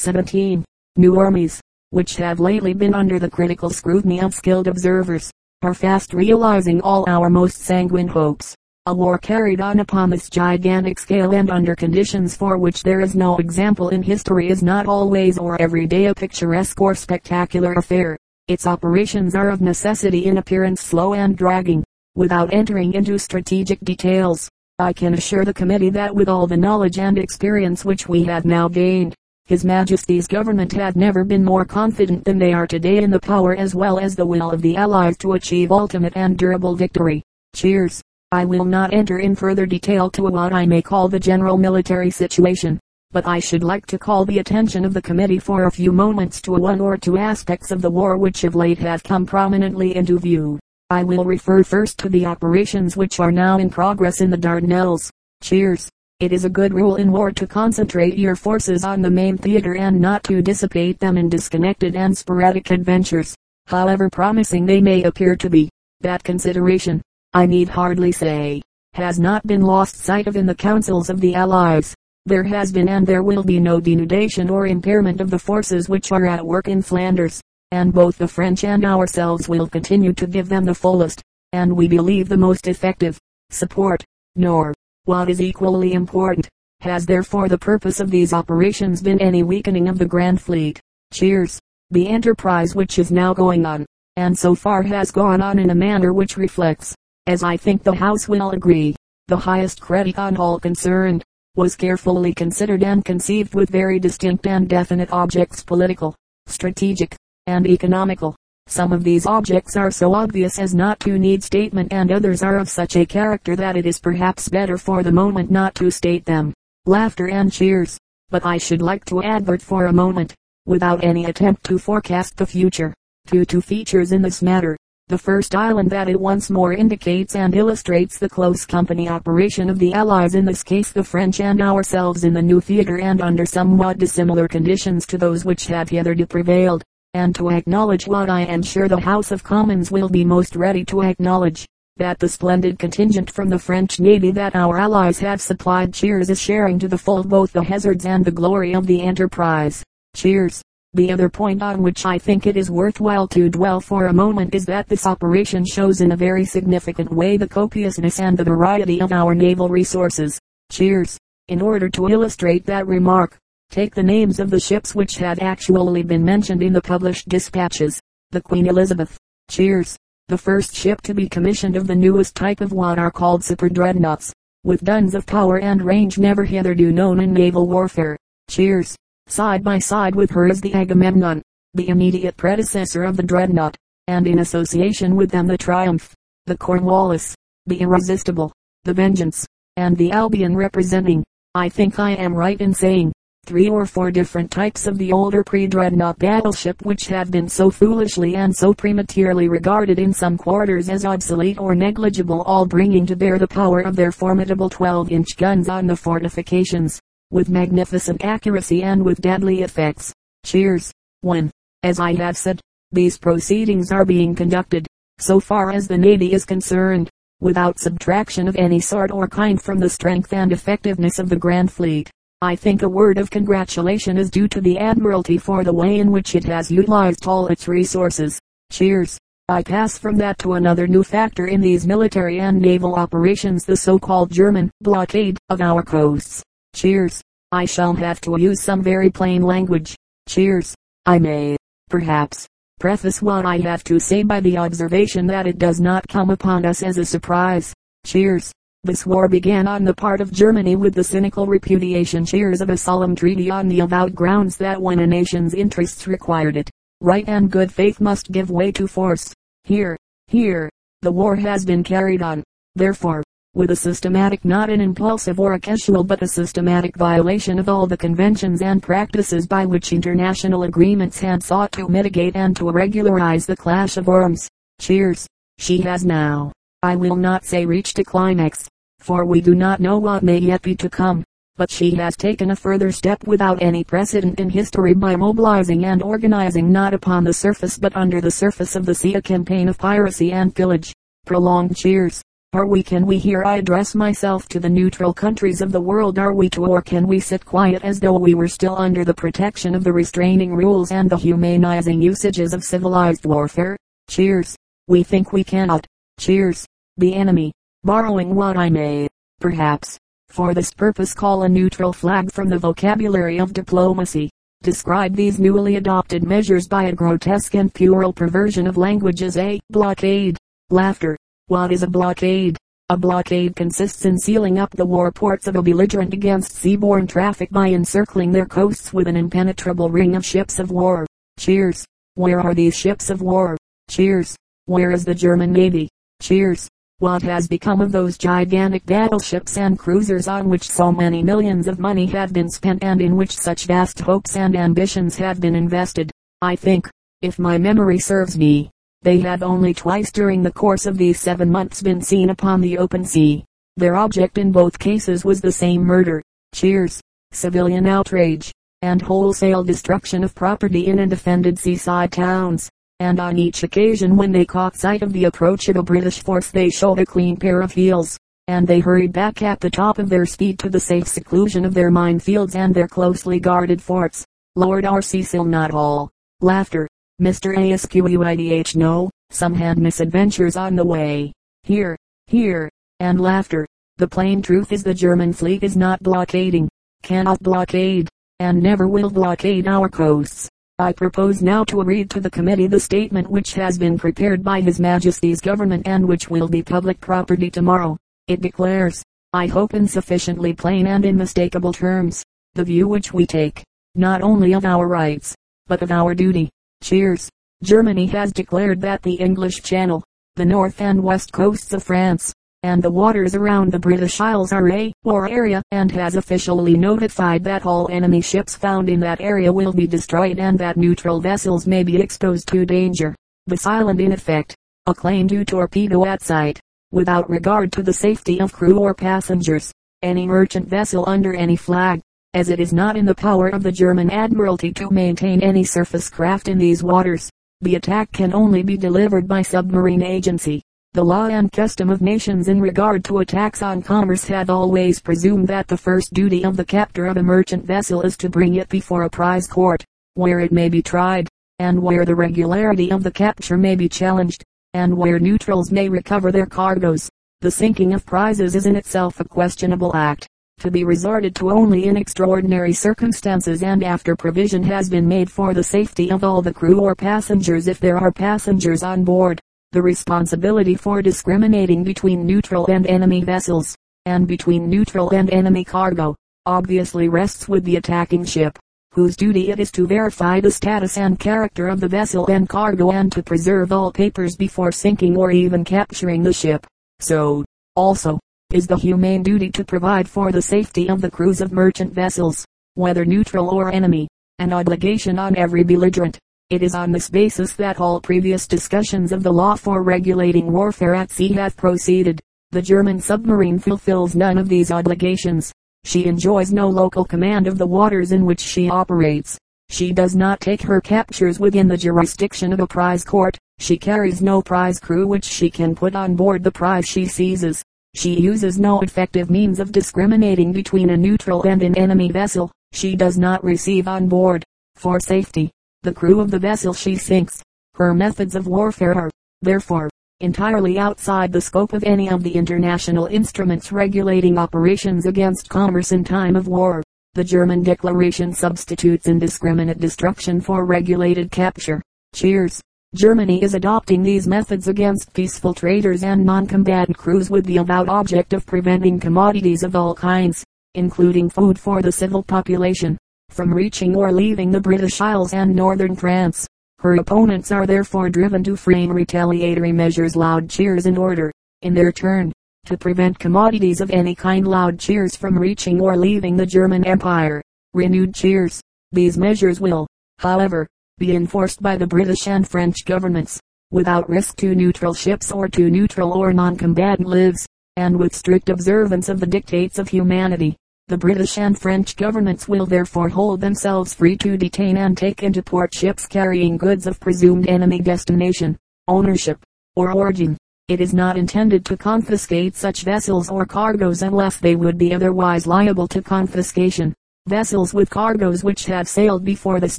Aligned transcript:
17. 0.00 0.64
New 0.96 1.20
armies, 1.20 1.60
which 1.90 2.16
have 2.16 2.40
lately 2.40 2.72
been 2.72 2.94
under 2.94 3.18
the 3.18 3.28
critical 3.28 3.68
scrutiny 3.68 4.18
of 4.22 4.32
skilled 4.32 4.66
observers, 4.66 5.30
are 5.60 5.74
fast 5.74 6.14
realizing 6.14 6.80
all 6.80 7.04
our 7.06 7.28
most 7.28 7.58
sanguine 7.58 8.08
hopes. 8.08 8.54
A 8.86 8.94
war 8.94 9.18
carried 9.18 9.60
on 9.60 9.80
upon 9.80 10.08
this 10.08 10.30
gigantic 10.30 10.98
scale 10.98 11.34
and 11.34 11.50
under 11.50 11.76
conditions 11.76 12.34
for 12.34 12.56
which 12.56 12.82
there 12.82 13.02
is 13.02 13.14
no 13.14 13.36
example 13.36 13.90
in 13.90 14.02
history 14.02 14.48
is 14.48 14.62
not 14.62 14.86
always 14.86 15.36
or 15.36 15.60
every 15.60 15.86
day 15.86 16.06
a 16.06 16.14
picturesque 16.14 16.80
or 16.80 16.94
spectacular 16.94 17.74
affair. 17.74 18.16
Its 18.48 18.66
operations 18.66 19.34
are 19.34 19.50
of 19.50 19.60
necessity 19.60 20.24
in 20.24 20.38
appearance 20.38 20.80
slow 20.80 21.12
and 21.12 21.36
dragging. 21.36 21.84
Without 22.14 22.54
entering 22.54 22.94
into 22.94 23.18
strategic 23.18 23.80
details, 23.80 24.48
I 24.78 24.94
can 24.94 25.12
assure 25.12 25.44
the 25.44 25.52
committee 25.52 25.90
that 25.90 26.14
with 26.14 26.30
all 26.30 26.46
the 26.46 26.56
knowledge 26.56 26.98
and 26.98 27.18
experience 27.18 27.84
which 27.84 28.08
we 28.08 28.24
have 28.24 28.46
now 28.46 28.66
gained, 28.66 29.14
his 29.50 29.64
Majesty's 29.64 30.28
government 30.28 30.70
had 30.70 30.94
never 30.94 31.24
been 31.24 31.44
more 31.44 31.64
confident 31.64 32.24
than 32.24 32.38
they 32.38 32.52
are 32.52 32.68
today 32.68 32.98
in 32.98 33.10
the 33.10 33.18
power 33.18 33.56
as 33.56 33.74
well 33.74 33.98
as 33.98 34.14
the 34.14 34.24
will 34.24 34.52
of 34.52 34.62
the 34.62 34.76
Allies 34.76 35.16
to 35.16 35.32
achieve 35.32 35.72
ultimate 35.72 36.12
and 36.14 36.38
durable 36.38 36.76
victory. 36.76 37.20
Cheers. 37.56 38.00
I 38.30 38.44
will 38.44 38.64
not 38.64 38.94
enter 38.94 39.18
in 39.18 39.34
further 39.34 39.66
detail 39.66 40.08
to 40.12 40.22
what 40.22 40.52
I 40.52 40.66
may 40.66 40.80
call 40.80 41.08
the 41.08 41.18
general 41.18 41.58
military 41.58 42.12
situation, 42.12 42.78
but 43.10 43.26
I 43.26 43.40
should 43.40 43.64
like 43.64 43.86
to 43.86 43.98
call 43.98 44.24
the 44.24 44.38
attention 44.38 44.84
of 44.84 44.94
the 44.94 45.02
committee 45.02 45.40
for 45.40 45.64
a 45.64 45.72
few 45.72 45.90
moments 45.90 46.40
to 46.42 46.52
one 46.52 46.80
or 46.80 46.96
two 46.96 47.18
aspects 47.18 47.72
of 47.72 47.82
the 47.82 47.90
war 47.90 48.16
which 48.16 48.44
of 48.44 48.54
late 48.54 48.78
have 48.78 49.02
come 49.02 49.26
prominently 49.26 49.96
into 49.96 50.16
view. 50.20 50.60
I 50.90 51.02
will 51.02 51.24
refer 51.24 51.64
first 51.64 51.98
to 51.98 52.08
the 52.08 52.24
operations 52.24 52.96
which 52.96 53.18
are 53.18 53.32
now 53.32 53.58
in 53.58 53.68
progress 53.68 54.20
in 54.20 54.30
the 54.30 54.38
Dardanelles. 54.38 55.10
Cheers. 55.42 55.90
It 56.20 56.32
is 56.34 56.44
a 56.44 56.50
good 56.50 56.74
rule 56.74 56.96
in 56.96 57.10
war 57.10 57.32
to 57.32 57.46
concentrate 57.46 58.18
your 58.18 58.36
forces 58.36 58.84
on 58.84 59.00
the 59.00 59.10
main 59.10 59.38
theater 59.38 59.76
and 59.76 59.98
not 59.98 60.22
to 60.24 60.42
dissipate 60.42 61.00
them 61.00 61.16
in 61.16 61.30
disconnected 61.30 61.96
and 61.96 62.14
sporadic 62.14 62.70
adventures, 62.70 63.34
however 63.68 64.10
promising 64.10 64.66
they 64.66 64.82
may 64.82 65.02
appear 65.04 65.34
to 65.36 65.48
be. 65.48 65.70
That 66.02 66.22
consideration, 66.22 67.00
I 67.32 67.46
need 67.46 67.70
hardly 67.70 68.12
say, 68.12 68.60
has 68.92 69.18
not 69.18 69.46
been 69.46 69.62
lost 69.62 69.96
sight 69.96 70.26
of 70.26 70.36
in 70.36 70.44
the 70.44 70.54
councils 70.54 71.08
of 71.08 71.22
the 71.22 71.34
Allies. 71.34 71.94
There 72.26 72.44
has 72.44 72.70
been 72.70 72.90
and 72.90 73.06
there 73.06 73.22
will 73.22 73.42
be 73.42 73.58
no 73.58 73.80
denudation 73.80 74.50
or 74.50 74.66
impairment 74.66 75.22
of 75.22 75.30
the 75.30 75.38
forces 75.38 75.88
which 75.88 76.12
are 76.12 76.26
at 76.26 76.44
work 76.44 76.68
in 76.68 76.82
Flanders, 76.82 77.40
and 77.70 77.94
both 77.94 78.18
the 78.18 78.28
French 78.28 78.62
and 78.62 78.84
ourselves 78.84 79.48
will 79.48 79.66
continue 79.66 80.12
to 80.12 80.26
give 80.26 80.50
them 80.50 80.66
the 80.66 80.74
fullest, 80.74 81.22
and 81.54 81.74
we 81.74 81.88
believe 81.88 82.28
the 82.28 82.36
most 82.36 82.68
effective, 82.68 83.18
support. 83.48 84.04
Nor, 84.36 84.74
what 85.10 85.28
is 85.28 85.40
equally 85.40 85.94
important, 85.94 86.48
has 86.82 87.04
therefore 87.04 87.48
the 87.48 87.58
purpose 87.58 87.98
of 87.98 88.12
these 88.12 88.32
operations 88.32 89.02
been 89.02 89.20
any 89.20 89.42
weakening 89.42 89.88
of 89.88 89.98
the 89.98 90.06
Grand 90.06 90.40
Fleet. 90.40 90.78
Cheers. 91.12 91.58
The 91.90 92.06
enterprise 92.06 92.76
which 92.76 92.96
is 92.96 93.10
now 93.10 93.34
going 93.34 93.66
on, 93.66 93.84
and 94.14 94.38
so 94.38 94.54
far 94.54 94.84
has 94.84 95.10
gone 95.10 95.42
on 95.42 95.58
in 95.58 95.70
a 95.70 95.74
manner 95.74 96.12
which 96.12 96.36
reflects, 96.36 96.94
as 97.26 97.42
I 97.42 97.56
think 97.56 97.82
the 97.82 97.96
House 97.96 98.28
will 98.28 98.52
agree, 98.52 98.94
the 99.26 99.36
highest 99.36 99.80
credit 99.80 100.16
on 100.16 100.36
all 100.36 100.60
concerned, 100.60 101.24
was 101.56 101.74
carefully 101.74 102.32
considered 102.32 102.84
and 102.84 103.04
conceived 103.04 103.56
with 103.56 103.68
very 103.68 103.98
distinct 103.98 104.46
and 104.46 104.68
definite 104.68 105.10
objects 105.10 105.64
political, 105.64 106.14
strategic, 106.46 107.16
and 107.48 107.66
economical. 107.66 108.36
Some 108.70 108.92
of 108.92 109.02
these 109.02 109.26
objects 109.26 109.76
are 109.76 109.90
so 109.90 110.14
obvious 110.14 110.60
as 110.60 110.76
not 110.76 111.00
to 111.00 111.18
need 111.18 111.42
statement 111.42 111.92
and 111.92 112.12
others 112.12 112.40
are 112.40 112.56
of 112.56 112.68
such 112.68 112.94
a 112.94 113.04
character 113.04 113.56
that 113.56 113.76
it 113.76 113.84
is 113.84 113.98
perhaps 113.98 114.48
better 114.48 114.78
for 114.78 115.02
the 115.02 115.10
moment 115.10 115.50
not 115.50 115.74
to 115.74 115.90
state 115.90 116.24
them. 116.24 116.54
Laughter 116.86 117.28
and 117.28 117.50
cheers. 117.50 117.98
But 118.30 118.46
I 118.46 118.58
should 118.58 118.80
like 118.80 119.04
to 119.06 119.24
advert 119.24 119.60
for 119.60 119.86
a 119.86 119.92
moment, 119.92 120.36
without 120.66 121.02
any 121.02 121.24
attempt 121.24 121.64
to 121.64 121.80
forecast 121.80 122.36
the 122.36 122.46
future, 122.46 122.94
to 123.26 123.44
two 123.44 123.60
features 123.60 124.12
in 124.12 124.22
this 124.22 124.40
matter. 124.40 124.76
The 125.08 125.18
first 125.18 125.56
island 125.56 125.90
that 125.90 126.08
it 126.08 126.20
once 126.20 126.48
more 126.48 126.72
indicates 126.72 127.34
and 127.34 127.52
illustrates 127.56 128.18
the 128.18 128.28
close 128.28 128.64
company 128.64 129.08
operation 129.08 129.68
of 129.68 129.80
the 129.80 129.92
Allies 129.94 130.36
in 130.36 130.44
this 130.44 130.62
case 130.62 130.92
the 130.92 131.02
French 131.02 131.40
and 131.40 131.60
ourselves 131.60 132.22
in 132.22 132.32
the 132.32 132.40
new 132.40 132.60
theater 132.60 133.00
and 133.00 133.20
under 133.20 133.44
somewhat 133.44 133.98
dissimilar 133.98 134.46
conditions 134.46 135.08
to 135.08 135.18
those 135.18 135.44
which 135.44 135.66
had 135.66 135.90
hitherto 135.90 136.24
prevailed 136.24 136.84
and 137.14 137.34
to 137.34 137.50
acknowledge 137.50 138.06
what 138.06 138.30
I 138.30 138.42
am 138.42 138.62
sure 138.62 138.86
the 138.86 139.00
House 139.00 139.32
of 139.32 139.42
Commons 139.42 139.90
will 139.90 140.08
be 140.08 140.24
most 140.24 140.54
ready 140.54 140.84
to 140.86 141.02
acknowledge, 141.02 141.66
that 141.96 142.18
the 142.18 142.28
splendid 142.28 142.78
contingent 142.78 143.30
from 143.30 143.48
the 143.48 143.58
French 143.58 143.98
Navy 143.98 144.30
that 144.30 144.54
our 144.54 144.78
allies 144.78 145.18
have 145.18 145.40
supplied 145.40 145.92
cheers 145.92 146.30
is 146.30 146.40
sharing 146.40 146.78
to 146.78 146.88
the 146.88 146.96
full 146.96 147.24
both 147.24 147.52
the 147.52 147.62
hazards 147.62 148.06
and 148.06 148.24
the 148.24 148.30
glory 148.30 148.74
of 148.74 148.86
the 148.86 149.02
enterprise. 149.02 149.82
Cheers. 150.14 150.62
The 150.92 151.12
other 151.12 151.28
point 151.28 151.62
on 151.62 151.82
which 151.82 152.06
I 152.06 152.18
think 152.18 152.46
it 152.46 152.56
is 152.56 152.70
worthwhile 152.70 153.28
to 153.28 153.48
dwell 153.48 153.80
for 153.80 154.06
a 154.06 154.12
moment 154.12 154.54
is 154.54 154.64
that 154.66 154.88
this 154.88 155.06
operation 155.06 155.64
shows 155.64 156.00
in 156.00 156.12
a 156.12 156.16
very 156.16 156.44
significant 156.44 157.12
way 157.12 157.36
the 157.36 157.48
copiousness 157.48 158.18
and 158.18 158.36
the 158.36 158.44
variety 158.44 159.00
of 159.00 159.12
our 159.12 159.34
naval 159.34 159.68
resources. 159.68 160.40
Cheers. 160.70 161.18
In 161.48 161.60
order 161.60 161.88
to 161.90 162.08
illustrate 162.08 162.64
that 162.66 162.86
remark, 162.86 163.36
Take 163.70 163.94
the 163.94 164.02
names 164.02 164.40
of 164.40 164.50
the 164.50 164.58
ships 164.58 164.96
which 164.96 165.16
had 165.16 165.38
actually 165.38 166.02
been 166.02 166.24
mentioned 166.24 166.60
in 166.60 166.72
the 166.72 166.82
published 166.82 167.28
dispatches. 167.28 168.00
The 168.32 168.40
Queen 168.40 168.66
Elizabeth. 168.66 169.16
Cheers. 169.48 169.96
The 170.26 170.36
first 170.36 170.74
ship 170.74 171.00
to 171.02 171.14
be 171.14 171.28
commissioned 171.28 171.76
of 171.76 171.86
the 171.86 171.94
newest 171.94 172.34
type 172.34 172.60
of 172.60 172.72
what 172.72 172.98
are 172.98 173.12
called 173.12 173.44
super 173.44 173.68
dreadnoughts, 173.68 174.32
with 174.64 174.82
guns 174.82 175.14
of 175.14 175.24
power 175.24 175.60
and 175.60 175.82
range 175.82 176.18
never 176.18 176.44
hitherto 176.44 176.90
known 176.90 177.20
in 177.20 177.32
naval 177.32 177.68
warfare. 177.68 178.18
Cheers. 178.48 178.96
Side 179.28 179.62
by 179.62 179.78
side 179.78 180.16
with 180.16 180.32
her 180.32 180.48
is 180.48 180.60
the 180.60 180.74
Agamemnon, 180.74 181.40
the 181.74 181.90
immediate 181.90 182.36
predecessor 182.36 183.04
of 183.04 183.16
the 183.16 183.22
dreadnought, 183.22 183.76
and 184.08 184.26
in 184.26 184.40
association 184.40 185.14
with 185.14 185.30
them 185.30 185.46
the 185.46 185.56
Triumph, 185.56 186.12
the 186.46 186.58
Cornwallis, 186.58 187.36
the 187.66 187.80
Irresistible, 187.80 188.52
the 188.82 188.94
Vengeance, 188.94 189.46
and 189.76 189.96
the 189.96 190.10
Albion 190.10 190.56
representing, 190.56 191.22
I 191.54 191.68
think 191.68 192.00
I 192.00 192.12
am 192.12 192.34
right 192.34 192.60
in 192.60 192.74
saying, 192.74 193.12
three 193.44 193.68
or 193.68 193.86
four 193.86 194.10
different 194.10 194.50
types 194.50 194.86
of 194.86 194.96
the 194.98 195.12
older 195.12 195.42
pre-dreadnought 195.42 196.18
battleship 196.18 196.80
which 196.82 197.06
have 197.06 197.30
been 197.30 197.48
so 197.48 197.70
foolishly 197.70 198.36
and 198.36 198.54
so 198.54 198.72
prematurely 198.72 199.48
regarded 199.48 199.98
in 199.98 200.12
some 200.12 200.36
quarters 200.36 200.88
as 200.88 201.04
obsolete 201.04 201.58
or 201.58 201.74
negligible 201.74 202.42
all 202.42 202.64
bringing 202.66 203.04
to 203.06 203.16
bear 203.16 203.38
the 203.38 203.48
power 203.48 203.80
of 203.80 203.96
their 203.96 204.12
formidable 204.12 204.70
12-inch 204.70 205.36
guns 205.36 205.68
on 205.68 205.86
the 205.86 205.96
fortifications, 205.96 207.00
with 207.30 207.48
magnificent 207.48 208.24
accuracy 208.24 208.82
and 208.82 209.04
with 209.04 209.20
deadly 209.20 209.62
effects. 209.62 210.12
Cheers. 210.44 210.92
1. 211.22 211.50
As 211.82 211.98
I 211.98 212.14
have 212.14 212.36
said, 212.36 212.60
these 212.92 213.18
proceedings 213.18 213.92
are 213.92 214.04
being 214.04 214.34
conducted, 214.34 214.86
so 215.18 215.40
far 215.40 215.70
as 215.70 215.86
the 215.86 215.98
Navy 215.98 216.32
is 216.32 216.44
concerned, 216.44 217.08
without 217.40 217.78
subtraction 217.78 218.48
of 218.48 218.56
any 218.56 218.80
sort 218.80 219.10
or 219.10 219.26
kind 219.26 219.60
from 219.60 219.78
the 219.78 219.88
strength 219.88 220.32
and 220.32 220.52
effectiveness 220.52 221.18
of 221.18 221.28
the 221.28 221.36
Grand 221.36 221.72
Fleet. 221.72 222.10
I 222.42 222.56
think 222.56 222.80
a 222.80 222.88
word 222.88 223.18
of 223.18 223.30
congratulation 223.30 224.16
is 224.16 224.30
due 224.30 224.48
to 224.48 224.62
the 224.62 224.78
Admiralty 224.78 225.36
for 225.36 225.62
the 225.62 225.74
way 225.74 225.98
in 225.98 226.10
which 226.10 226.34
it 226.34 226.44
has 226.44 226.70
utilized 226.70 227.26
all 227.26 227.48
its 227.48 227.68
resources. 227.68 228.40
Cheers. 228.72 229.18
I 229.50 229.62
pass 229.62 229.98
from 229.98 230.16
that 230.16 230.38
to 230.38 230.54
another 230.54 230.86
new 230.86 231.04
factor 231.04 231.48
in 231.48 231.60
these 231.60 231.86
military 231.86 232.40
and 232.40 232.58
naval 232.58 232.94
operations 232.94 233.66
the 233.66 233.76
so-called 233.76 234.30
German 234.30 234.70
blockade 234.80 235.36
of 235.50 235.60
our 235.60 235.82
coasts. 235.82 236.42
Cheers. 236.74 237.20
I 237.52 237.66
shall 237.66 237.92
have 237.92 238.22
to 238.22 238.40
use 238.40 238.62
some 238.62 238.82
very 238.82 239.10
plain 239.10 239.42
language. 239.42 239.94
Cheers. 240.26 240.74
I 241.04 241.18
may, 241.18 241.58
perhaps, 241.90 242.46
preface 242.78 243.20
what 243.20 243.44
I 243.44 243.58
have 243.58 243.84
to 243.84 244.00
say 244.00 244.22
by 244.22 244.40
the 244.40 244.56
observation 244.56 245.26
that 245.26 245.46
it 245.46 245.58
does 245.58 245.78
not 245.78 246.08
come 246.08 246.30
upon 246.30 246.64
us 246.64 246.82
as 246.82 246.96
a 246.96 247.04
surprise. 247.04 247.74
Cheers. 248.06 248.50
This 248.82 249.04
war 249.04 249.28
began 249.28 249.66
on 249.66 249.84
the 249.84 249.92
part 249.92 250.22
of 250.22 250.32
Germany 250.32 250.74
with 250.74 250.94
the 250.94 251.04
cynical 251.04 251.46
repudiation 251.46 252.24
cheers 252.24 252.62
of 252.62 252.70
a 252.70 252.78
solemn 252.78 253.14
treaty 253.14 253.50
on 253.50 253.68
the 253.68 253.80
avowed 253.80 254.14
grounds 254.14 254.56
that 254.56 254.80
when 254.80 255.00
a 255.00 255.06
nation's 255.06 255.52
interests 255.52 256.06
required 256.06 256.56
it, 256.56 256.70
right 257.02 257.28
and 257.28 257.50
good 257.50 257.70
faith 257.70 258.00
must 258.00 258.32
give 258.32 258.50
way 258.50 258.72
to 258.72 258.88
force. 258.88 259.34
Here, 259.64 259.98
here, 260.28 260.70
the 261.02 261.12
war 261.12 261.36
has 261.36 261.66
been 261.66 261.84
carried 261.84 262.22
on, 262.22 262.42
therefore, 262.74 263.22
with 263.52 263.70
a 263.70 263.76
systematic 263.76 264.46
not 264.46 264.70
an 264.70 264.80
impulsive 264.80 265.38
or 265.38 265.52
a 265.52 265.60
casual 265.60 266.02
but 266.02 266.22
a 266.22 266.28
systematic 266.28 266.96
violation 266.96 267.58
of 267.58 267.68
all 267.68 267.86
the 267.86 267.98
conventions 267.98 268.62
and 268.62 268.82
practices 268.82 269.46
by 269.46 269.66
which 269.66 269.92
international 269.92 270.62
agreements 270.62 271.20
had 271.20 271.42
sought 271.42 271.70
to 271.72 271.86
mitigate 271.86 272.34
and 272.34 272.56
to 272.56 272.70
regularize 272.70 273.44
the 273.44 273.56
clash 273.56 273.98
of 273.98 274.08
arms. 274.08 274.48
Cheers. 274.78 275.26
She 275.58 275.82
has 275.82 276.02
now 276.02 276.52
I 276.82 276.96
will 276.96 277.16
not 277.16 277.44
say 277.44 277.66
reached 277.66 277.98
a 277.98 278.04
climax, 278.04 278.66
for 279.02 279.24
we 279.24 279.40
do 279.40 279.54
not 279.54 279.80
know 279.80 279.98
what 279.98 280.22
may 280.22 280.38
yet 280.38 280.62
be 280.62 280.74
to 280.76 280.88
come. 280.88 281.24
But 281.56 281.70
she 281.70 281.94
has 281.96 282.16
taken 282.16 282.52
a 282.52 282.56
further 282.56 282.90
step 282.90 283.26
without 283.26 283.60
any 283.62 283.84
precedent 283.84 284.40
in 284.40 284.48
history 284.48 284.94
by 284.94 285.16
mobilizing 285.16 285.84
and 285.84 286.02
organizing 286.02 286.72
not 286.72 286.94
upon 286.94 287.24
the 287.24 287.32
surface 287.32 287.76
but 287.76 287.96
under 287.96 288.20
the 288.20 288.30
surface 288.30 288.76
of 288.76 288.86
the 288.86 288.94
sea 288.94 289.14
a 289.14 289.22
campaign 289.22 289.68
of 289.68 289.76
piracy 289.76 290.32
and 290.32 290.54
pillage. 290.54 290.94
Prolonged 291.26 291.76
cheers. 291.76 292.22
Are 292.52 292.66
we 292.66 292.82
can 292.82 293.06
we 293.06 293.18
here 293.18 293.44
I 293.44 293.58
address 293.58 293.94
myself 293.94 294.48
to 294.48 294.58
the 294.58 294.68
neutral 294.68 295.14
countries 295.14 295.60
of 295.60 295.70
the 295.70 295.80
world 295.80 296.18
are 296.18 296.34
we 296.34 296.48
to 296.50 296.66
or 296.66 296.82
can 296.82 297.06
we 297.06 297.20
sit 297.20 297.44
quiet 297.44 297.84
as 297.84 298.00
though 298.00 298.18
we 298.18 298.34
were 298.34 298.48
still 298.48 298.76
under 298.76 299.04
the 299.04 299.14
protection 299.14 299.74
of 299.74 299.84
the 299.84 299.92
restraining 299.92 300.52
rules 300.52 300.90
and 300.90 301.08
the 301.08 301.16
humanizing 301.16 302.02
usages 302.02 302.52
of 302.52 302.64
civilized 302.64 303.24
warfare? 303.24 303.76
Cheers. 304.08 304.56
We 304.88 305.04
think 305.04 305.32
we 305.32 305.44
cannot. 305.44 305.86
Cheers. 306.18 306.66
The 306.96 307.14
enemy. 307.14 307.52
Borrowing 307.82 308.34
what 308.34 308.58
I 308.58 308.68
may, 308.68 309.08
perhaps, 309.40 309.98
for 310.28 310.52
this 310.52 310.70
purpose 310.70 311.14
call 311.14 311.44
a 311.44 311.48
neutral 311.48 311.94
flag 311.94 312.30
from 312.30 312.50
the 312.50 312.58
vocabulary 312.58 313.40
of 313.40 313.54
diplomacy. 313.54 314.28
Describe 314.62 315.16
these 315.16 315.40
newly 315.40 315.76
adopted 315.76 316.22
measures 316.22 316.68
by 316.68 316.84
a 316.84 316.92
grotesque 316.92 317.54
and 317.54 317.72
puerile 317.72 318.12
perversion 318.12 318.66
of 318.66 318.76
language 318.76 319.22
as 319.22 319.38
a 319.38 319.58
blockade. 319.70 320.36
Laughter. 320.68 321.16
What 321.46 321.72
is 321.72 321.82
a 321.82 321.86
blockade? 321.86 322.58
A 322.90 322.98
blockade 322.98 323.56
consists 323.56 324.04
in 324.04 324.18
sealing 324.18 324.58
up 324.58 324.72
the 324.72 324.84
war 324.84 325.10
ports 325.10 325.46
of 325.46 325.56
a 325.56 325.62
belligerent 325.62 326.12
against 326.12 326.52
seaborne 326.52 327.08
traffic 327.08 327.48
by 327.50 327.68
encircling 327.68 328.30
their 328.30 328.44
coasts 328.44 328.92
with 328.92 329.08
an 329.08 329.16
impenetrable 329.16 329.88
ring 329.88 330.16
of 330.16 330.26
ships 330.26 330.58
of 330.58 330.70
war. 330.70 331.06
Cheers. 331.38 331.86
Where 332.14 332.40
are 332.40 332.52
these 332.52 332.76
ships 332.76 333.08
of 333.08 333.22
war? 333.22 333.56
Cheers. 333.88 334.36
Where 334.66 334.90
is 334.90 335.06
the 335.06 335.14
German 335.14 335.50
Navy? 335.50 335.88
Cheers. 336.20 336.68
What 337.00 337.22
has 337.22 337.48
become 337.48 337.80
of 337.80 337.92
those 337.92 338.18
gigantic 338.18 338.84
battleships 338.84 339.56
and 339.56 339.78
cruisers 339.78 340.28
on 340.28 340.50
which 340.50 340.68
so 340.68 340.92
many 340.92 341.22
millions 341.22 341.66
of 341.66 341.78
money 341.78 342.04
have 342.04 342.34
been 342.34 342.50
spent 342.50 342.84
and 342.84 343.00
in 343.00 343.16
which 343.16 343.34
such 343.34 343.64
vast 343.64 344.00
hopes 344.00 344.36
and 344.36 344.54
ambitions 344.54 345.16
have 345.16 345.40
been 345.40 345.54
invested? 345.54 346.10
I 346.42 346.56
think, 346.56 346.90
if 347.22 347.38
my 347.38 347.56
memory 347.56 347.98
serves 347.98 348.36
me, 348.36 348.70
they 349.00 349.18
have 349.20 349.42
only 349.42 349.72
twice 349.72 350.12
during 350.12 350.42
the 350.42 350.52
course 350.52 350.84
of 350.84 350.98
these 350.98 351.18
seven 351.18 351.50
months 351.50 351.80
been 351.80 352.02
seen 352.02 352.28
upon 352.28 352.60
the 352.60 352.76
open 352.76 353.06
sea. 353.06 353.46
Their 353.78 353.96
object 353.96 354.36
in 354.36 354.52
both 354.52 354.78
cases 354.78 355.24
was 355.24 355.40
the 355.40 355.52
same 355.52 355.82
murder, 355.82 356.22
cheers, 356.54 357.00
civilian 357.32 357.86
outrage, 357.86 358.52
and 358.82 359.00
wholesale 359.00 359.64
destruction 359.64 360.22
of 360.22 360.34
property 360.34 360.88
in 360.88 361.00
undefended 361.00 361.58
seaside 361.58 362.12
towns. 362.12 362.68
And 363.00 363.18
on 363.18 363.38
each 363.38 363.62
occasion 363.62 364.14
when 364.14 364.30
they 364.30 364.44
caught 364.44 364.76
sight 364.76 365.02
of 365.02 365.12
the 365.12 365.24
approach 365.24 365.68
of 365.68 365.76
a 365.76 365.82
British 365.82 366.22
force 366.22 366.50
they 366.50 366.68
showed 366.68 366.98
a 366.98 367.06
clean 367.06 367.36
pair 367.36 367.62
of 367.62 367.72
heels, 367.72 368.18
and 368.46 368.68
they 368.68 368.80
hurried 368.80 369.12
back 369.12 369.40
at 369.40 369.58
the 369.58 369.70
top 369.70 369.98
of 369.98 370.10
their 370.10 370.26
speed 370.26 370.58
to 370.58 370.68
the 370.68 370.78
safe 370.78 371.08
seclusion 371.08 371.64
of 371.64 371.72
their 371.72 371.90
minefields 371.90 372.54
and 372.54 372.74
their 372.74 372.86
closely 372.86 373.40
guarded 373.40 373.80
forts. 373.80 374.26
Lord 374.54 374.84
R. 374.84 375.00
Cecil 375.00 375.46
not 375.46 375.70
all. 375.70 376.10
Laughter. 376.42 376.86
Mr. 377.22 377.56
Asquith 377.72 378.76
no, 378.76 379.10
some 379.30 379.54
had 379.54 379.78
misadventures 379.78 380.56
on 380.56 380.76
the 380.76 380.84
way. 380.84 381.32
Here, 381.62 381.96
here, 382.26 382.70
and 382.98 383.18
laughter. 383.18 383.66
The 383.96 384.08
plain 384.08 384.42
truth 384.42 384.72
is 384.72 384.82
the 384.82 384.92
German 384.92 385.32
fleet 385.32 385.62
is 385.62 385.76
not 385.76 386.02
blockading, 386.02 386.68
cannot 387.02 387.40
blockade, 387.40 388.08
and 388.40 388.62
never 388.62 388.86
will 388.88 389.10
blockade 389.10 389.66
our 389.66 389.88
coasts. 389.88 390.49
I 390.80 390.92
propose 390.92 391.42
now 391.42 391.62
to 391.64 391.82
read 391.82 392.08
to 392.10 392.20
the 392.20 392.30
committee 392.30 392.66
the 392.66 392.80
statement 392.80 393.28
which 393.30 393.52
has 393.52 393.76
been 393.76 393.98
prepared 393.98 394.42
by 394.42 394.62
His 394.62 394.80
Majesty's 394.80 395.38
government 395.38 395.86
and 395.86 396.08
which 396.08 396.30
will 396.30 396.48
be 396.48 396.62
public 396.62 396.98
property 397.02 397.50
tomorrow. 397.50 397.98
It 398.28 398.40
declares, 398.40 399.04
I 399.34 399.46
hope 399.46 399.74
in 399.74 399.86
sufficiently 399.86 400.54
plain 400.54 400.86
and 400.86 401.04
unmistakable 401.04 401.74
terms, 401.74 402.24
the 402.54 402.64
view 402.64 402.88
which 402.88 403.12
we 403.12 403.26
take, 403.26 403.62
not 403.94 404.22
only 404.22 404.54
of 404.54 404.64
our 404.64 404.88
rights, 404.88 405.34
but 405.66 405.82
of 405.82 405.90
our 405.90 406.14
duty, 406.14 406.48
Cheers. 406.82 407.28
Germany 407.62 408.06
has 408.06 408.32
declared 408.32 408.80
that 408.80 409.02
the 409.02 409.16
English 409.16 409.62
Channel, 409.62 410.02
the 410.36 410.46
north 410.46 410.80
and 410.80 411.02
west 411.02 411.30
coasts 411.30 411.74
of 411.74 411.82
France, 411.82 412.32
and 412.62 412.82
the 412.82 412.90
waters 412.90 413.34
around 413.34 413.72
the 413.72 413.78
British 413.78 414.20
Isles 414.20 414.52
are 414.52 414.70
a 414.70 414.92
war 415.02 415.28
area 415.28 415.62
and 415.70 415.90
has 415.92 416.14
officially 416.14 416.76
notified 416.76 417.42
that 417.44 417.64
all 417.64 417.90
enemy 417.90 418.20
ships 418.20 418.54
found 418.54 418.90
in 418.90 419.00
that 419.00 419.20
area 419.20 419.50
will 419.50 419.72
be 419.72 419.86
destroyed 419.86 420.38
and 420.38 420.58
that 420.58 420.76
neutral 420.76 421.20
vessels 421.20 421.66
may 421.66 421.82
be 421.82 421.96
exposed 422.00 422.48
to 422.48 422.66
danger. 422.66 423.14
The 423.46 423.56
silent 423.56 424.00
in 424.00 424.12
effect, 424.12 424.54
a 424.86 424.94
claim 424.94 425.26
to 425.28 425.44
torpedo 425.44 426.04
at 426.04 426.22
sight, 426.22 426.60
without 426.92 427.30
regard 427.30 427.72
to 427.72 427.82
the 427.82 427.92
safety 427.92 428.40
of 428.40 428.52
crew 428.52 428.78
or 428.78 428.92
passengers, 428.92 429.72
any 430.02 430.26
merchant 430.26 430.68
vessel 430.68 431.08
under 431.08 431.32
any 431.32 431.56
flag, 431.56 432.00
as 432.34 432.50
it 432.50 432.60
is 432.60 432.74
not 432.74 432.96
in 432.96 433.06
the 433.06 433.14
power 433.14 433.48
of 433.48 433.62
the 433.62 433.72
German 433.72 434.10
Admiralty 434.10 434.72
to 434.74 434.90
maintain 434.90 435.42
any 435.42 435.64
surface 435.64 436.10
craft 436.10 436.48
in 436.48 436.58
these 436.58 436.82
waters. 436.82 437.30
The 437.62 437.76
attack 437.76 438.12
can 438.12 438.34
only 438.34 438.62
be 438.62 438.76
delivered 438.76 439.26
by 439.26 439.42
submarine 439.42 440.02
agency. 440.02 440.62
The 440.92 441.04
law 441.04 441.26
and 441.28 441.52
custom 441.52 441.88
of 441.88 442.00
nations 442.00 442.48
in 442.48 442.60
regard 442.60 443.04
to 443.04 443.18
attacks 443.18 443.62
on 443.62 443.80
commerce 443.80 444.24
have 444.24 444.50
always 444.50 444.98
presumed 444.98 445.46
that 445.46 445.68
the 445.68 445.76
first 445.76 446.12
duty 446.12 446.44
of 446.44 446.56
the 446.56 446.64
captor 446.64 447.06
of 447.06 447.16
a 447.16 447.22
merchant 447.22 447.64
vessel 447.64 448.02
is 448.02 448.16
to 448.16 448.28
bring 448.28 448.56
it 448.56 448.68
before 448.68 449.04
a 449.04 449.08
prize 449.08 449.46
court, 449.46 449.84
where 450.14 450.40
it 450.40 450.50
may 450.50 450.68
be 450.68 450.82
tried, 450.82 451.28
and 451.60 451.80
where 451.80 452.04
the 452.04 452.16
regularity 452.16 452.90
of 452.90 453.04
the 453.04 453.10
capture 453.12 453.56
may 453.56 453.76
be 453.76 453.88
challenged, 453.88 454.42
and 454.74 454.96
where 454.96 455.20
neutrals 455.20 455.70
may 455.70 455.88
recover 455.88 456.32
their 456.32 456.44
cargoes. 456.44 457.08
The 457.40 457.52
sinking 457.52 457.94
of 457.94 458.04
prizes 458.04 458.56
is 458.56 458.66
in 458.66 458.74
itself 458.74 459.20
a 459.20 459.24
questionable 459.24 459.94
act 459.94 460.26
to 460.58 460.72
be 460.72 460.82
resorted 460.82 461.36
to 461.36 461.52
only 461.52 461.86
in 461.86 461.96
extraordinary 461.96 462.72
circumstances 462.72 463.62
and 463.62 463.84
after 463.84 464.16
provision 464.16 464.64
has 464.64 464.90
been 464.90 465.06
made 465.06 465.30
for 465.30 465.54
the 465.54 465.62
safety 465.62 466.10
of 466.10 466.24
all 466.24 466.42
the 466.42 466.52
crew 466.52 466.80
or 466.80 466.96
passengers 466.96 467.68
if 467.68 467.78
there 467.78 467.96
are 467.96 468.10
passengers 468.10 468.82
on 468.82 469.04
board. 469.04 469.40
The 469.72 469.80
responsibility 469.80 470.74
for 470.74 471.00
discriminating 471.00 471.84
between 471.84 472.26
neutral 472.26 472.66
and 472.66 472.84
enemy 472.88 473.22
vessels, 473.22 473.76
and 474.04 474.26
between 474.26 474.68
neutral 474.68 475.10
and 475.10 475.30
enemy 475.30 475.64
cargo, 475.64 476.16
obviously 476.44 477.08
rests 477.08 477.46
with 477.46 477.62
the 477.62 477.76
attacking 477.76 478.24
ship, 478.24 478.58
whose 478.94 479.14
duty 479.14 479.52
it 479.52 479.60
is 479.60 479.70
to 479.70 479.86
verify 479.86 480.40
the 480.40 480.50
status 480.50 480.98
and 480.98 481.20
character 481.20 481.68
of 481.68 481.78
the 481.78 481.86
vessel 481.86 482.26
and 482.26 482.48
cargo 482.48 482.90
and 482.90 483.12
to 483.12 483.22
preserve 483.22 483.70
all 483.70 483.92
papers 483.92 484.34
before 484.34 484.72
sinking 484.72 485.16
or 485.16 485.30
even 485.30 485.62
capturing 485.62 486.24
the 486.24 486.32
ship. 486.32 486.66
So, 486.98 487.44
also, 487.76 488.18
is 488.52 488.66
the 488.66 488.76
humane 488.76 489.22
duty 489.22 489.52
to 489.52 489.64
provide 489.64 490.08
for 490.08 490.32
the 490.32 490.42
safety 490.42 490.88
of 490.88 491.00
the 491.00 491.12
crews 491.12 491.40
of 491.40 491.52
merchant 491.52 491.92
vessels, 491.92 492.44
whether 492.74 493.04
neutral 493.04 493.48
or 493.50 493.70
enemy, 493.70 494.08
an 494.40 494.52
obligation 494.52 495.16
on 495.16 495.36
every 495.36 495.62
belligerent. 495.62 496.18
It 496.50 496.64
is 496.64 496.74
on 496.74 496.90
this 496.90 497.08
basis 497.08 497.52
that 497.52 497.78
all 497.80 498.00
previous 498.00 498.48
discussions 498.48 499.12
of 499.12 499.22
the 499.22 499.32
law 499.32 499.54
for 499.54 499.84
regulating 499.84 500.50
warfare 500.50 500.96
at 500.96 501.12
sea 501.12 501.32
have 501.34 501.56
proceeded. 501.56 502.20
The 502.50 502.60
German 502.60 502.98
submarine 502.98 503.60
fulfills 503.60 504.16
none 504.16 504.36
of 504.36 504.48
these 504.48 504.72
obligations. 504.72 505.52
She 505.84 506.06
enjoys 506.06 506.52
no 506.52 506.68
local 506.68 507.04
command 507.04 507.46
of 507.46 507.56
the 507.56 507.68
waters 507.68 508.10
in 508.10 508.26
which 508.26 508.40
she 508.40 508.68
operates. 508.68 509.38
She 509.68 509.92
does 509.92 510.16
not 510.16 510.40
take 510.40 510.60
her 510.62 510.80
captures 510.80 511.38
within 511.38 511.68
the 511.68 511.76
jurisdiction 511.76 512.52
of 512.52 512.58
a 512.58 512.66
prize 512.66 513.04
court. 513.04 513.38
She 513.60 513.78
carries 513.78 514.20
no 514.20 514.42
prize 514.42 514.80
crew 514.80 515.06
which 515.06 515.24
she 515.24 515.50
can 515.50 515.76
put 515.76 515.94
on 515.94 516.16
board 516.16 516.42
the 516.42 516.50
prize 516.50 516.84
she 516.84 517.06
seizes. 517.06 517.62
She 517.94 518.18
uses 518.18 518.58
no 518.58 518.80
effective 518.80 519.30
means 519.30 519.60
of 519.60 519.70
discriminating 519.70 520.50
between 520.50 520.90
a 520.90 520.96
neutral 520.96 521.44
and 521.44 521.62
an 521.62 521.78
enemy 521.78 522.10
vessel. 522.10 522.50
She 522.72 522.96
does 522.96 523.16
not 523.16 523.44
receive 523.44 523.86
on 523.86 524.08
board, 524.08 524.42
for 524.74 524.98
safety, 524.98 525.52
the 525.82 525.92
crew 525.94 526.20
of 526.20 526.30
the 526.30 526.38
vessel 526.38 526.74
she 526.74 526.94
sinks. 526.94 527.42
Her 527.74 527.94
methods 527.94 528.34
of 528.34 528.46
warfare 528.46 528.94
are, 528.94 529.10
therefore, 529.40 529.88
entirely 530.20 530.78
outside 530.78 531.32
the 531.32 531.40
scope 531.40 531.72
of 531.72 531.84
any 531.84 532.10
of 532.10 532.22
the 532.22 532.34
international 532.34 533.06
instruments 533.06 533.72
regulating 533.72 534.36
operations 534.36 535.06
against 535.06 535.48
commerce 535.48 535.92
in 535.92 536.04
time 536.04 536.36
of 536.36 536.48
war. 536.48 536.82
The 537.14 537.24
German 537.24 537.62
declaration 537.62 538.34
substitutes 538.34 539.08
indiscriminate 539.08 539.78
destruction 539.78 540.42
for 540.42 540.66
regulated 540.66 541.30
capture. 541.30 541.80
Cheers. 542.14 542.60
Germany 542.94 543.42
is 543.42 543.54
adopting 543.54 544.02
these 544.02 544.26
methods 544.26 544.68
against 544.68 545.14
peaceful 545.14 545.54
traders 545.54 546.04
and 546.04 546.26
non-combatant 546.26 546.98
crews 546.98 547.30
with 547.30 547.46
the 547.46 547.56
avowed 547.56 547.88
object 547.88 548.34
of 548.34 548.44
preventing 548.44 549.00
commodities 549.00 549.62
of 549.62 549.74
all 549.74 549.94
kinds, 549.94 550.44
including 550.74 551.30
food 551.30 551.58
for 551.58 551.80
the 551.80 551.92
civil 551.92 552.22
population, 552.22 552.98
from 553.32 553.52
reaching 553.52 553.96
or 553.96 554.12
leaving 554.12 554.50
the 554.50 554.60
British 554.60 555.00
Isles 555.00 555.32
and 555.32 555.54
northern 555.54 555.94
France. 555.96 556.46
Her 556.80 556.94
opponents 556.94 557.52
are 557.52 557.66
therefore 557.66 558.08
driven 558.08 558.42
to 558.44 558.56
frame 558.56 558.90
retaliatory 558.90 559.72
measures 559.72 560.16
loud 560.16 560.48
cheers 560.48 560.86
in 560.86 560.96
order, 560.96 561.30
in 561.62 561.74
their 561.74 561.92
turn, 561.92 562.32
to 562.66 562.78
prevent 562.78 563.18
commodities 563.18 563.80
of 563.80 563.90
any 563.90 564.14
kind 564.14 564.46
loud 564.46 564.78
cheers 564.78 565.16
from 565.16 565.38
reaching 565.38 565.80
or 565.80 565.96
leaving 565.96 566.36
the 566.36 566.46
German 566.46 566.86
Empire. 566.86 567.42
Renewed 567.74 568.14
cheers. 568.14 568.60
These 568.92 569.18
measures 569.18 569.60
will, 569.60 569.86
however, 570.18 570.66
be 570.98 571.14
enforced 571.14 571.62
by 571.62 571.76
the 571.76 571.86
British 571.86 572.26
and 572.26 572.48
French 572.48 572.84
governments, 572.84 573.38
without 573.70 574.08
risk 574.08 574.36
to 574.36 574.54
neutral 574.54 574.92
ships 574.92 575.30
or 575.30 575.48
to 575.48 575.70
neutral 575.70 576.12
or 576.12 576.32
non-combatant 576.32 577.08
lives, 577.08 577.46
and 577.76 577.96
with 577.96 578.14
strict 578.14 578.48
observance 578.48 579.08
of 579.08 579.20
the 579.20 579.26
dictates 579.26 579.78
of 579.78 579.88
humanity. 579.88 580.56
The 580.90 580.98
British 580.98 581.38
and 581.38 581.56
French 581.56 581.94
governments 581.94 582.48
will 582.48 582.66
therefore 582.66 583.08
hold 583.08 583.40
themselves 583.40 583.94
free 583.94 584.16
to 584.16 584.36
detain 584.36 584.76
and 584.76 584.98
take 584.98 585.22
into 585.22 585.40
port 585.40 585.72
ships 585.72 586.04
carrying 586.04 586.56
goods 586.56 586.84
of 586.88 586.98
presumed 586.98 587.48
enemy 587.48 587.78
destination, 587.78 588.58
ownership, 588.88 589.38
or 589.76 589.92
origin, 589.92 590.36
It 590.66 590.80
is 590.80 590.92
not 590.92 591.16
intended 591.16 591.64
to 591.66 591.76
confiscate 591.76 592.56
such 592.56 592.82
vessels 592.82 593.30
or 593.30 593.46
cargoes 593.46 594.02
unless 594.02 594.38
they 594.38 594.56
would 594.56 594.78
be 594.78 594.92
otherwise 594.92 595.46
liable 595.46 595.86
to 595.86 596.02
confiscation. 596.02 596.92
Vessels 597.28 597.72
with 597.72 597.88
cargoes 597.88 598.42
which 598.42 598.64
have 598.64 598.88
sailed 598.88 599.24
before 599.24 599.60
this 599.60 599.78